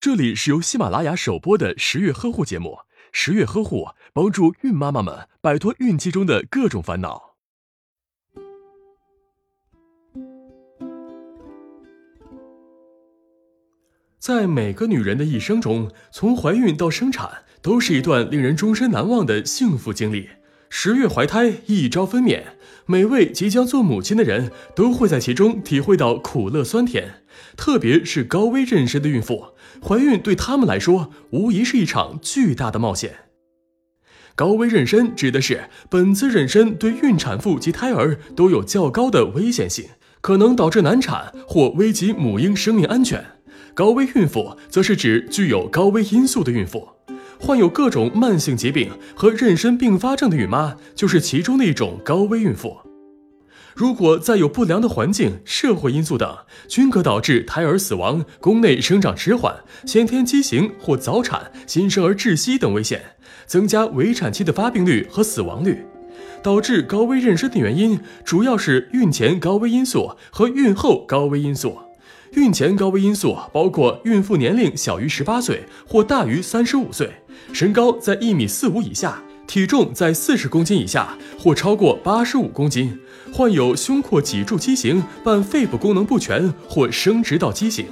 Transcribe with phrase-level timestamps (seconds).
[0.00, 2.78] 这里是由喜马拉雅首播的十月呵护节目。
[3.12, 7.34] 十月呵护帮助孕妈妈们摆脱孕期中的各种烦恼。
[14.18, 20.30] 在每个女人的一生中，从怀孕到生产，都是一段令人终身难忘的幸福经历。
[20.72, 22.42] 十月怀胎，一朝分娩，
[22.86, 27.24] 每位即将做母亲的人都会在其中体会到苦乐酸甜。
[27.56, 33.16] 特别是高危妊娠的孕妇，怀孕对他们来说无疑是一场巨大的冒险。
[34.36, 39.88] 高危妊娠指的是本次妊娠对孕产妇及胎儿都有较高的危险性，
[40.20, 43.22] 可能导致难产或危及母婴生命安全。
[43.74, 46.88] 高危孕妇则是指具有高危因素的孕妇，
[47.40, 52.76] 患有各种慢性疾病和妊娠并发症的孕妈就是其中的一种高危孕妇。
[53.74, 56.36] 如果再有不良的环境、社会因素等，
[56.68, 63.00] 均可导致胎儿死亡、宫内生长迟缓、先天畸形或早产、新生儿窒息等危险，
[63.46, 65.86] 增加围产期的发病率和死亡率。
[66.42, 71.78] 导致高危妊娠的原因主要是孕前高危因素和孕后高危因素。
[72.34, 77.10] 孕前高危因素包括孕妇年龄小于十八岁或大于三十五岁，
[77.52, 79.20] 身高在一米四五以下。
[79.48, 82.96] 体重在四十公斤以下或超过八十五公斤，
[83.32, 87.86] 患有胸廓脊柱畸形伴肺部功能不全或生殖道畸形。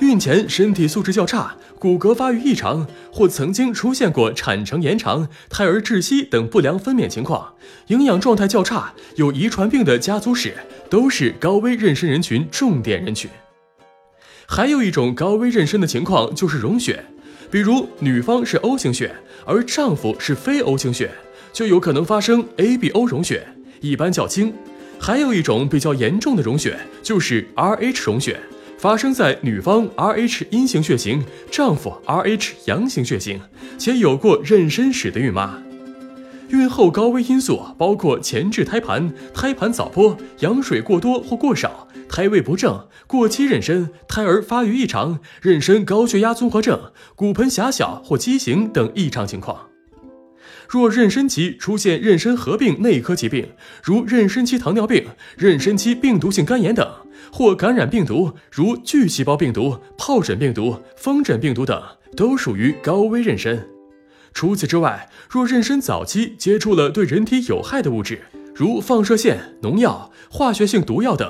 [0.00, 7.54] 孕前身体素质较差、骨骼发育异常或曾经出现过产程延长、胎儿窒息等不良分娩情况，
[7.88, 10.54] 营养状态较差、有遗传病的家族史，
[10.88, 13.30] 都是高危妊娠人群重点人群。
[14.46, 17.04] 还有一种高危妊娠的情况就是溶血。
[17.50, 21.10] 比如女方是 O 型血，而丈夫是非 O 型血，
[21.52, 23.46] 就有可能发生 ABO 溶血，
[23.80, 24.54] 一般较轻。
[24.98, 28.38] 还有一种比较严重的溶血，就是 RH 溶血，
[28.80, 33.38] 发生在女方 RH 阴性血型，丈夫 RH 阳性血型，
[33.76, 35.62] 且有过妊娠史的孕妈。
[36.48, 49.69] 孕后高危因素包括前置胎盘、胎盘早剥、羊水过多或过少、胎位不正、过期妊娠、胎儿发育异常、妊娠高血压综合症、骨盆狭小或畸形等异常情况。
[50.70, 53.48] 若妊娠期出现妊娠合并内科疾病，
[53.82, 55.04] 如妊娠期糖尿病、
[55.36, 56.88] 妊娠期病毒性肝炎等，
[57.32, 61.82] 或感染病毒如巨细胞病毒、疱疹病毒、风疹病毒等，
[62.16, 63.58] 都属于高危妊娠。
[64.32, 68.20] 除此之外，若妊娠早期接触了对人体有害的物质，
[68.54, 71.28] 如放射线、农药、化学性毒药等，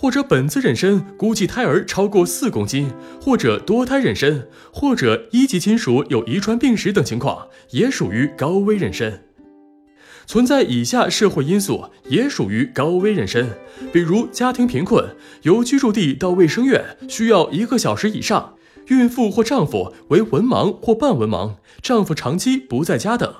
[0.00, 2.90] 或者本次妊娠估计胎儿超过四公斤，
[3.20, 9.18] 或者多胎妊娠，或者一级亲属有遗传病史等情况，也属于高危妊娠。
[10.24, 13.44] 存在以下社会因素，也属于高危妊娠，
[13.92, 18.54] 比如家庭贫困，由居住地到卫生院需要一个小时以上。
[18.86, 23.34] 孕妇或丈夫为文盲或半文盲，丈夫长期不在家等。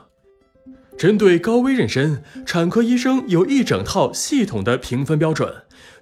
[0.98, 5.50] 针对高危妊娠，产科医生有一整套系统的评分标准，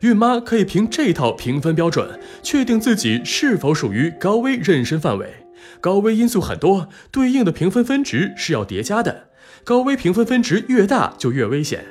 [0.01, 5.47] 孕妈可以凭这套评分标准确定自己是否属于高危妊娠范围。
[5.81, 9.29] 高危因素很多，对应的评分分值是要叠加的，
[9.65, 11.85] 高危评分分值越大就越危险。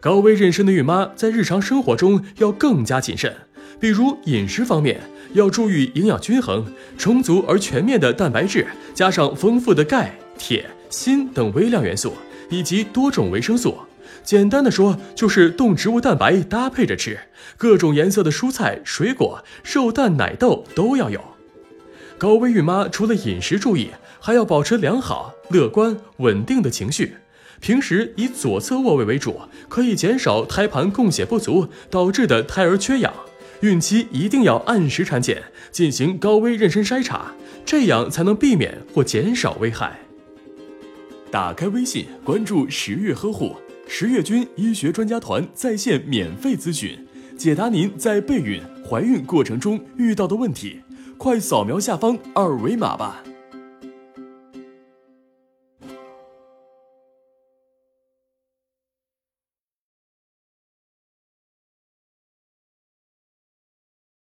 [0.00, 3.34] 高危妊娠的孕妈在日常生活中要更加谨慎。
[3.80, 5.00] 比如饮食方面
[5.34, 12.14] 要注意营养均衡，充足而全面的蛋白质，加上丰富的钙、铁、锌等微量元素，
[12.50, 13.78] 以及多种维生素。
[14.28, 17.18] 简单的说，就是动植物蛋白搭配着吃，
[17.56, 21.18] 各种颜色的蔬菜、水果、肉、蛋、奶、豆都要有。
[22.18, 23.88] 高危孕妈除了饮食注意，
[24.20, 27.14] 还要保持良好、乐观、稳定的情绪。
[27.58, 33.10] 平时以左侧卧位为主，可以减少胎盘供血不足导致的胎儿缺氧。
[33.60, 37.32] 孕期一定要按时产检，进行高危妊娠筛查，
[37.64, 40.00] 这样才能避免或减少危害。
[41.30, 43.56] 打开微信，关注十月呵护，
[43.90, 46.94] 十月军医学专家团在线免费咨询，
[47.38, 50.78] 解答您在备孕、怀孕过程中遇到的问题。
[51.16, 53.24] 快扫描下方二维码吧。